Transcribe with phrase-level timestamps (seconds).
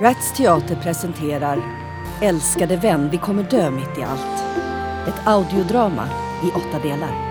[0.00, 1.62] Rats Teater presenterar
[2.22, 4.42] Älskade vän, vi kommer dö mitt i allt.
[5.08, 6.08] Ett audiodrama
[6.44, 7.27] i åtta delar.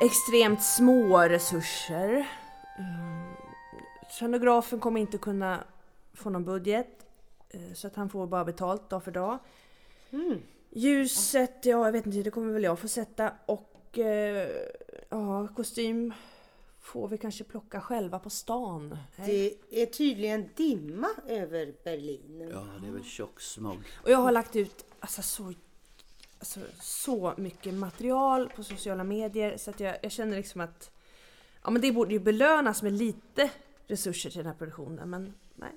[0.00, 2.18] Extremt små resurser.
[2.78, 5.64] Eh, Scenografen kommer inte kunna
[6.12, 7.06] få någon budget.
[7.50, 9.38] Eh, så att han får bara betalt dag för dag.
[10.70, 13.32] Ljuset, ja jag vet inte, det kommer väl jag få sätta.
[13.46, 14.48] Och eh,
[15.08, 16.12] ja, kostym
[16.80, 18.98] får vi kanske plocka själva på stan.
[19.16, 22.48] Det är tydligen dimma över Berlin.
[22.52, 23.78] Ja, det är väl tjock smog.
[24.02, 25.52] Och jag har lagt ut alltså, så,
[26.38, 30.90] alltså, så mycket material på sociala medier så att jag, jag känner liksom att
[31.64, 33.50] ja, men det borde ju belönas med lite
[33.86, 35.72] resurser till den här produktionen men nej.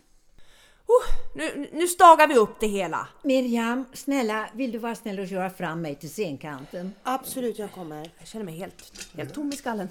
[0.86, 3.08] Oh, nu, nu stagar vi upp det hela.
[3.24, 6.94] Miriam, snälla, vill du vara snäll och köra fram mig till scenkanten?
[7.04, 8.12] Absolut, jag kommer.
[8.18, 9.90] Jag känner mig helt, helt tom i skallen.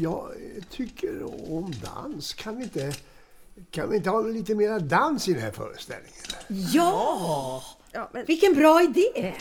[0.00, 0.32] Jag
[0.70, 2.34] tycker om dans.
[2.34, 2.92] Kan vi inte,
[3.70, 6.14] kan vi inte ha lite mer dans i den här föreställningen?
[6.48, 7.62] Ja!
[7.92, 9.34] Ja, men Vilken bra idé!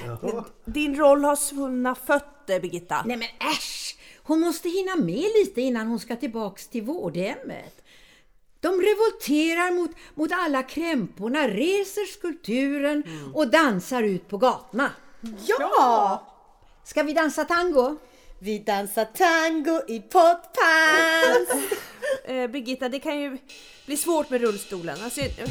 [0.66, 3.04] din roll har svullna fötter Birgitta.
[3.06, 3.98] Nej men äsch!
[4.24, 7.86] Hon måste hinna med lite innan hon ska tillbaks till vårdhemmet.
[8.60, 13.04] De revolterar mot, mot alla krämporna, reser skulpturen
[13.34, 14.92] och dansar ut på gatorna.
[15.46, 16.26] Ja!
[16.84, 17.98] Ska vi dansa tango?
[18.42, 21.76] Vi dansar tango i potpants.
[22.26, 23.38] Eh, Birgitta, det kan ju
[23.86, 24.98] bli svårt med rullstolen.
[25.04, 25.50] Alltså, eh,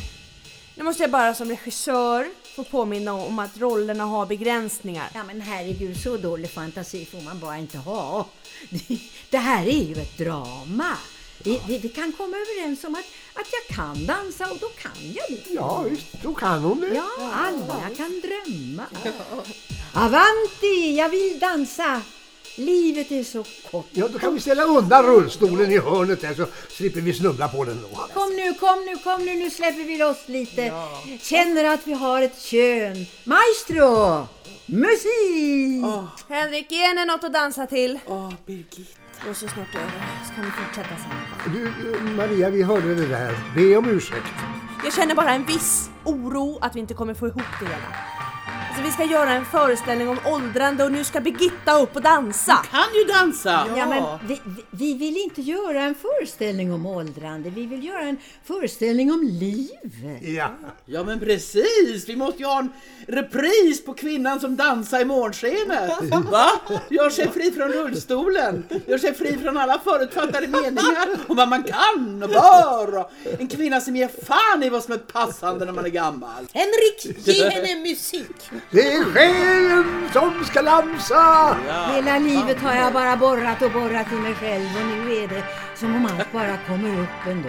[0.75, 5.11] nu måste jag bara som regissör få påminna om att rollerna har begränsningar.
[5.15, 8.27] Ja men herregud, så dålig fantasi får man bara inte ha.
[8.71, 8.99] Det,
[9.31, 10.97] det här är ju ett drama.
[11.45, 13.05] Vi, vi, vi kan komma överens om att,
[13.35, 15.53] att jag kan dansa och då kan jag det.
[15.55, 16.95] Ja, visst, då kan hon det.
[16.95, 18.85] Ja, alla kan drömma.
[19.95, 22.03] Avanti, jag vill dansa.
[22.59, 23.87] Livet är så kort.
[23.91, 27.65] Ja, då kan vi ställa undan rullstolen i hörnet där så slipper vi snubbla på
[27.65, 27.97] den då.
[28.15, 30.73] Kom nu, kom nu, kom nu, nu släpper vi loss lite.
[31.23, 33.07] Känner att vi har ett kön.
[33.25, 34.27] Maestro!
[34.67, 35.85] Musik!
[36.29, 37.99] Henrik, ge henne något att dansa till.
[38.07, 38.99] Åh, Birgitta.
[39.31, 39.93] Och så snart över,
[40.29, 41.53] så kan vi fortsätta sen.
[41.55, 43.37] Du, Maria, vi hörde det där.
[43.55, 44.27] Be om ursäkt.
[44.85, 48.18] Jag känner bara en viss oro att vi inte kommer få ihop det hela.
[48.79, 52.57] Alltså, vi ska göra en föreställning om åldrande och nu ska Birgitta upp och dansa.
[52.71, 53.67] Kan ju dansa!
[53.77, 58.01] Ja, men vi, vi- vi vill inte göra en föreställning om åldrande, vi vill göra
[58.03, 59.93] en föreställning om livet.
[60.23, 60.51] Ja.
[60.87, 62.73] Ja men precis, vi måste ju ha en
[63.09, 65.91] repris på kvinnan som dansar i månskenet.
[66.31, 66.51] Va?
[66.91, 71.63] Gör sig fri från rullstolen, gör sig fri från alla förutfattade meningar om vad man
[71.63, 73.09] kan och bör.
[73.39, 76.47] En kvinna som ger fan i vad som är passande när man är gammal.
[76.53, 78.51] Henrik, ge henne musik.
[78.71, 81.57] Det är själen som ska dansa!
[81.95, 85.43] Hela livet har jag bara borrat och borrat i mig själv och nu är det
[85.75, 87.49] som om allt bara kommer upp ändå.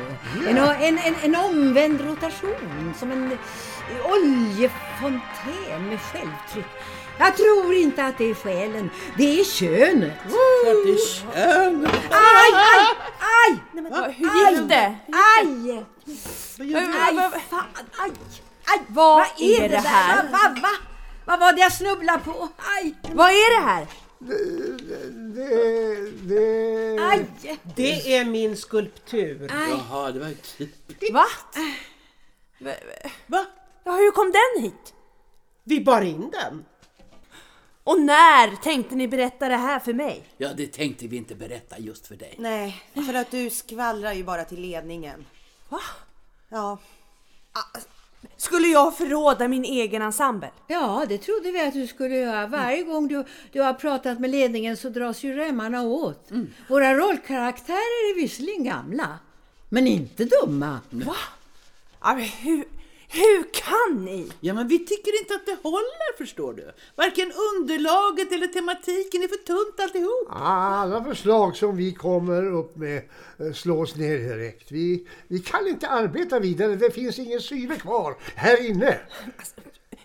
[0.50, 3.38] En, en, en, en omvänd rotation, som en
[4.12, 6.66] oljefontän med självtryck.
[7.18, 10.14] Jag tror inte att det är själen, det är könet.
[10.24, 11.88] Klart det är kön.
[12.12, 12.86] Aj, aj,
[13.20, 13.60] aj!
[13.92, 14.96] Va, Hur gick det?
[15.38, 15.86] Aj!
[16.58, 16.78] Vad-
[17.08, 17.64] Aj, vad- fan,
[18.04, 18.12] aj,
[18.66, 18.82] aj!
[18.88, 19.78] Vad är det där?
[19.80, 20.24] här?
[20.24, 20.70] Va, va, va?
[21.30, 22.50] Vad var det jag snubblade på?
[22.58, 23.88] Aj, Vad är det här?
[24.20, 27.04] Det, det...
[27.04, 27.26] aj!
[27.76, 29.52] Det är min skulptur.
[29.52, 31.14] Jaha, det var ju typiskt.
[31.14, 31.26] Va?
[33.28, 33.46] Va?
[33.84, 34.94] Ja, hur kom den hit?
[35.64, 36.66] Vi bar in den.
[37.84, 40.24] Och när tänkte ni berätta det här för mig?
[40.38, 42.36] Ja, det tänkte vi inte berätta just för dig.
[42.38, 45.26] Nej, för att du skvallrar ju bara till ledningen.
[45.70, 45.82] Va?
[46.50, 46.78] Ja,
[48.40, 50.52] Skulle jag förråda min egen ensemble?
[50.68, 52.48] Ja, det trodde vi att du skulle göra.
[52.48, 56.30] Varje gång du, du har pratat med ledningen så dras ju remmarna åt.
[56.70, 59.20] Våra rollkaraktärer är visserligen gamla,
[59.70, 60.80] men inte dumma.
[60.90, 61.16] Va?
[62.02, 62.64] Ja, men hur,
[63.12, 64.32] hur kan ni?
[64.40, 66.72] Ja, men vi tycker inte att det håller, förstår du.
[66.96, 70.28] Varken underlaget eller tematiken är för tunt alltihop.
[70.30, 73.02] Alla förslag som vi kommer upp med
[73.40, 74.72] eh, slås ner direkt.
[74.72, 79.00] Vi, vi kan inte arbeta vidare, det finns ingen syre kvar här inne.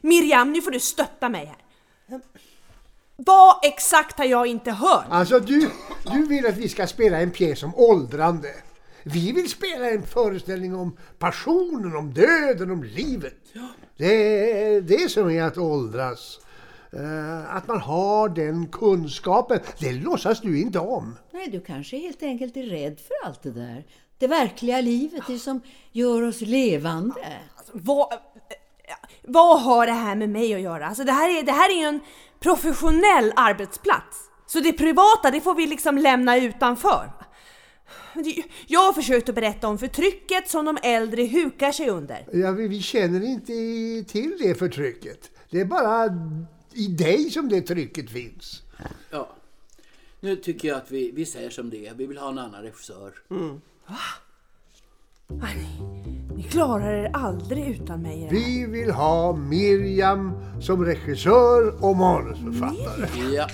[0.00, 2.20] Miriam, nu får du stötta mig här.
[3.16, 5.04] Vad exakt har jag inte hört?
[5.10, 5.70] Alltså du,
[6.12, 8.48] du vill att vi ska spela en pjäs om åldrande.
[9.04, 13.36] Vi vill spela en föreställning om passionen, om döden, om livet.
[13.96, 16.40] Det är det som är att åldras.
[16.92, 21.16] Eh, att man har den kunskapen, det låtsas du inte om.
[21.32, 23.84] Nej, du kanske helt enkelt är rädd för allt det där.
[24.18, 25.60] Det verkliga livet, det som
[25.92, 27.26] gör oss levande.
[27.72, 28.08] Vad,
[29.22, 30.86] vad har det här med mig att göra?
[30.86, 32.00] Alltså det här är, det här är en
[32.40, 34.30] professionell arbetsplats.
[34.46, 37.10] Så det privata, det får vi liksom lämna utanför.
[38.66, 42.26] Jag har försökt att berätta om förtrycket som de äldre hukar sig under.
[42.32, 43.52] Ja, vi, vi känner inte
[44.12, 45.30] till det förtrycket.
[45.50, 46.04] Det är bara
[46.72, 48.62] i dig som det trycket finns.
[49.10, 49.28] Ja.
[50.20, 51.92] Nu tycker jag att vi, vi säger som det.
[51.96, 53.12] Vi vill ha en annan regissör.
[55.28, 58.28] Nej, Ni, ni klarar er aldrig utan mig.
[58.30, 63.32] Vi vill ha Miriam som regissör och manusförfattare.
[63.34, 63.48] Ja.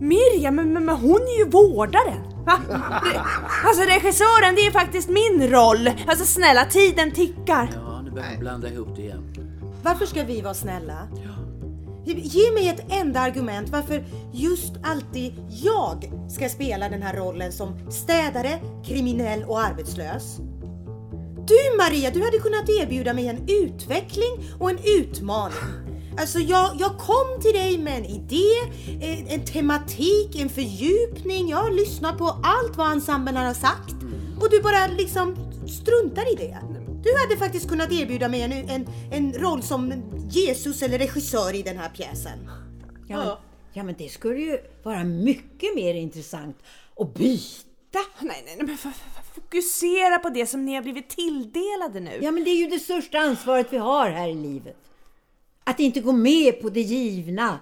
[0.00, 2.31] Miriam, men, men, men hon är ju vårdaren!
[2.46, 2.60] Va?
[2.68, 3.20] Re-
[3.64, 5.90] Alltså regissören, det är faktiskt min roll!
[6.06, 7.70] Alltså snälla, tiden tickar.
[7.74, 9.24] ja, nu börjar man blanda ihop det igen.
[9.82, 11.08] Varför ska vi vara snälla?
[12.04, 17.90] Ge mig ett enda argument varför just alltid jag ska spela den här rollen som
[17.90, 20.36] städare, kriminell och arbetslös.
[21.46, 25.56] Du Maria, du hade kunnat erbjuda mig en utveckling och en utmaning.
[26.18, 28.52] Alltså jag, jag kom till dig med en idé,
[29.00, 31.48] en, en tematik, en fördjupning.
[31.48, 33.94] Jag har lyssnat på allt vad ensemblen har sagt
[34.40, 35.36] och du bara liksom
[35.68, 36.58] struntar i det.
[37.02, 39.92] Du hade faktiskt kunnat erbjuda mig en, en, en roll som
[40.30, 42.50] Jesus eller regissör i den här pjäsen.
[43.08, 43.36] Ja, men,
[43.72, 46.56] ja, men det skulle ju vara mycket mer intressant
[46.96, 47.98] att byta.
[48.20, 48.92] Nej, nej, nej, men
[49.34, 52.18] fokusera på det som ni har blivit tilldelade nu.
[52.20, 54.76] Ja, men det är ju det största ansvaret vi har här i livet.
[55.64, 57.58] Att inte gå med på det givna.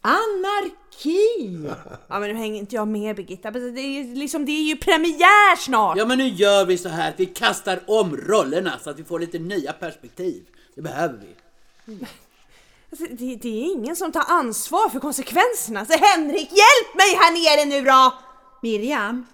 [0.00, 1.68] Anarki!
[2.08, 4.62] Ja men nu hänger inte jag med Birgitta, men det är, ju liksom, det är
[4.62, 5.96] ju premiär snart!
[5.98, 9.04] Ja, men nu gör vi så här att vi kastar om rollerna så att vi
[9.04, 10.42] får lite nya perspektiv.
[10.74, 11.34] Det behöver vi.
[12.90, 15.84] Alltså, det, det är ingen som tar ansvar för konsekvenserna.
[15.84, 18.14] Så Henrik, hjälp mig här nere nu då!
[18.62, 19.26] Miriam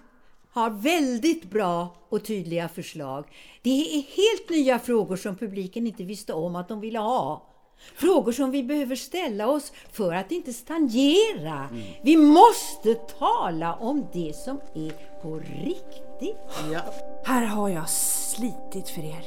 [0.51, 3.25] har väldigt bra och tydliga förslag.
[3.61, 7.54] Det är helt nya frågor som publiken inte visste om att de ville ha.
[7.95, 11.69] Frågor som vi behöver ställa oss för att inte stagnera.
[12.01, 16.37] Vi måste tala om det som är på riktigt.
[16.73, 16.81] Ja.
[17.25, 19.25] Här har jag slitit för er.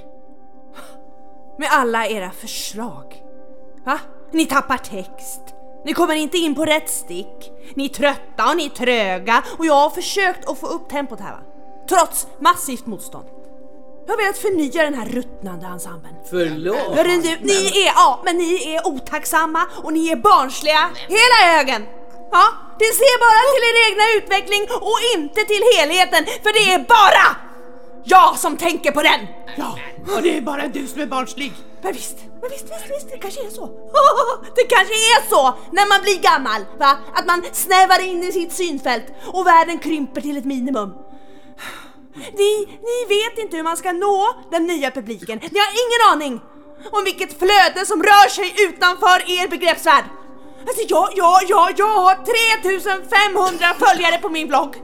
[1.59, 3.23] Med alla era förslag.
[3.85, 4.01] Va?
[4.33, 5.41] Ni tappar text.
[5.85, 7.53] Ni kommer inte in på rätt stick.
[7.75, 11.21] Ni är trötta och ni är tröga och jag har försökt att få upp tempot
[11.21, 11.41] här va.
[11.89, 13.29] Trots massivt motstånd.
[14.09, 16.15] Jag har velat förnya den här ruttnande ensemblen.
[16.31, 16.97] Förlåt.
[16.97, 21.83] Hörru du, ni är, ja, men ni är otacksamma och ni är barnsliga, hela högen!
[22.33, 22.45] Ja,
[22.79, 27.27] det ser bara till er egna utveckling och inte till helheten, för det är bara
[28.05, 29.21] jag som tänker på den!
[29.57, 29.79] Ja,
[30.17, 31.53] och det är bara du som är barnslig.
[31.83, 33.67] Men visst, men visst, visst, visst, det kanske är så.
[34.57, 36.99] Det kanske är så när man blir gammal, va?
[37.15, 40.95] Att man snävar in i sitt synfält och världen krymper till ett minimum.
[42.33, 42.53] Ni,
[42.89, 45.39] ni vet inte hur man ska nå den nya publiken.
[45.39, 46.41] Ni har ingen aning
[46.93, 50.05] om vilket flöde som rör sig utanför er begreppsvärld.
[50.69, 54.77] Alltså jag, jag, jag, jag har 3500 följare på min blogg.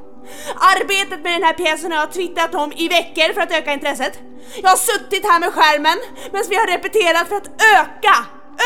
[0.56, 4.18] Arbetet med den här pjäsen har jag twittrat om i veckor för att öka intresset.
[4.62, 5.98] Jag har suttit här med skärmen
[6.32, 7.48] medan vi har repeterat för att
[7.78, 8.16] öka,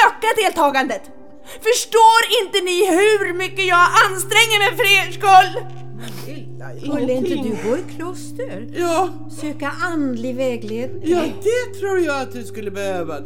[0.06, 1.02] öka deltagandet.
[1.68, 5.77] Förstår inte ni hur mycket jag anstränger mig för er skull?
[6.76, 8.66] Skulle inte du gå i kloster?
[8.76, 9.08] Ja,
[9.40, 11.02] Söka andlig vägledning?
[11.04, 13.18] ja, det tror jag att du skulle behöva.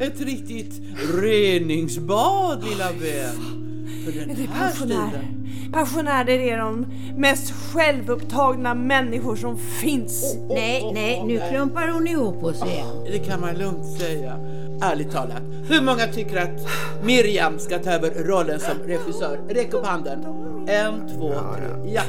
[0.00, 0.80] Ett riktigt
[1.22, 3.64] reningsbad, lilla vän.
[4.04, 5.28] För den Det är här pensionärer.
[5.72, 6.86] Pensionärer är de
[7.16, 10.36] mest självupptagna människor som finns.
[10.48, 12.86] Nej, nej, nu klumpar hon ihop oss igen.
[13.12, 14.36] Det kan man lugnt säga.
[14.82, 16.68] Ärligt talat, hur många tycker att
[17.04, 19.38] Miriam ska ta över rollen som regissör?
[19.48, 20.47] Räck upp handen.
[20.68, 21.92] En, två, tre.
[21.92, 22.02] Ja,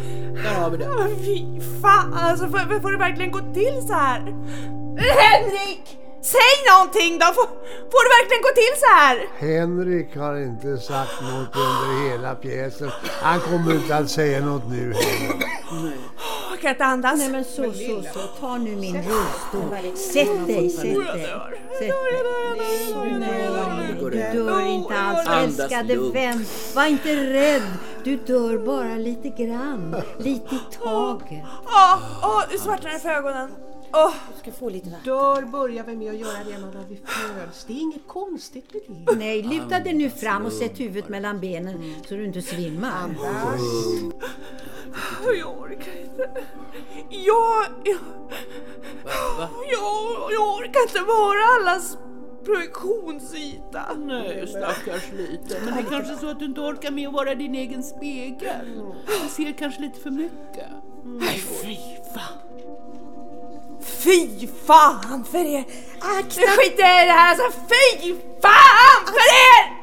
[0.43, 0.89] där har vi det.
[1.25, 4.19] Fy fan, alltså får, får det verkligen gå till så här?
[4.97, 5.99] Henrik!
[6.21, 7.25] Säg någonting då!
[7.25, 7.47] Får,
[7.91, 9.17] får det verkligen gå till så här?
[9.37, 12.89] Henrik har inte sagt något under hela pjäsen.
[13.21, 15.45] Han kommer inte att säga något nu heller.
[16.51, 17.17] Jag kan inte andas.
[17.17, 18.19] Nej men så, så, så.
[18.39, 19.97] Ta nu min rullstol.
[20.13, 21.25] Sätt dig, sätt dig.
[21.79, 21.91] Sätt dig.
[23.19, 25.59] Nej, du dör inte alls.
[25.59, 27.61] Älskade vän, var inte rädd.
[28.03, 29.95] Du dör bara lite grann.
[30.19, 31.43] Lite i taget.
[31.65, 33.49] Åh, åh, det svartnar för ögonen.
[33.93, 35.03] Åh, Ska få lite vatten.
[35.05, 37.65] Dör börjar vi med att göra redan när vi föds.
[37.65, 39.15] Det är inget konstigt med det.
[39.15, 43.15] Nej, luta dig nu fram och sätt huvudet mellan benen så du inte svimmar.
[45.39, 46.29] jag orkar inte.
[47.09, 47.97] Jag, jag,
[49.71, 51.97] jag, jag orkar inte vara allas
[52.53, 53.81] projektionsyta.
[53.97, 55.65] Nej, stackars liten.
[55.65, 58.65] Men det är kanske så att du inte orkar med att vara din egen spegel.
[59.07, 60.67] Du ser kanske lite för mycket.
[61.03, 61.75] Nej, fy
[62.15, 62.37] fan.
[63.81, 65.65] Fy fan för er!
[65.99, 69.79] Akta, Nu skiter jag i det här alltså, fy fan för er!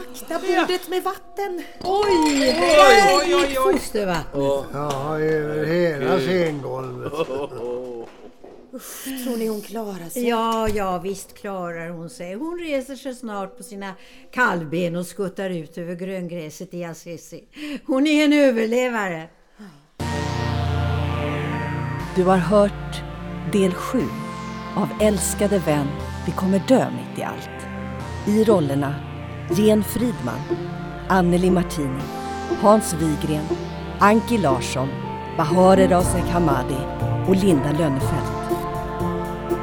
[0.00, 1.62] akta bordet med vatten!
[1.80, 4.66] Oj, här gick fostervattnet.
[4.72, 6.20] Ja, över hela
[8.78, 9.24] sengolvet.
[9.24, 10.28] Tror ni hon klarar sig?
[10.28, 12.34] Ja, ja, visst klarar hon sig.
[12.34, 13.94] Hon reser sig snart på sina
[14.32, 17.44] kalvben och skuttar ut över gröngräset i Assisi.
[17.86, 19.28] Hon är en överlevare.
[22.16, 23.02] Du har hört
[23.52, 23.98] del 7
[24.76, 25.86] av Älskade vän,
[26.26, 27.66] vi kommer dö mitt i allt.
[28.26, 28.94] I rollerna
[29.56, 30.40] Jen Fridman,
[31.08, 32.02] Anneli Martini,
[32.60, 33.44] Hans Wigren,
[33.98, 34.88] Anki Larsson,
[35.36, 36.78] Bahare Rasek Hamadi
[37.28, 38.39] och Linda Lönnefelt.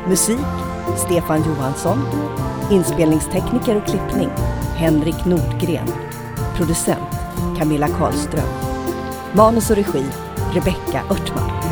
[0.07, 0.39] Musik
[1.05, 1.99] Stefan Johansson.
[2.71, 4.29] Inspelningstekniker och klippning
[4.75, 5.87] Henrik Nordgren.
[6.55, 7.09] Producent
[7.57, 8.49] Camilla Karlström.
[9.33, 10.05] Manus och regi
[10.53, 11.66] Rebecka Örtman.